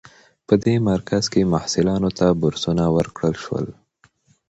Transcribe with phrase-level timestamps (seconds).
[0.47, 3.65] په دې مرکز کې محصلانو ته بورسونه ورکړل شول.